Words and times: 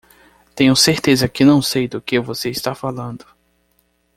Tenho 0.55 0.75
certeza 0.75 1.27
que 1.29 1.45
não 1.45 1.61
sei 1.61 1.87
do 1.87 2.01
que 2.01 2.19
você 2.19 2.49
está 2.49 2.73
falando! 2.73 3.23